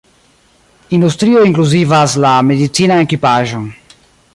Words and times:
Industrioj 0.97 1.43
inkluzivas 1.51 2.17
la 2.25 2.33
medicinan 2.49 3.07
ekipaĵon. 3.09 3.71